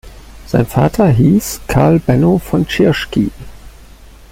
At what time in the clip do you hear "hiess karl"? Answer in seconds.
1.11-1.99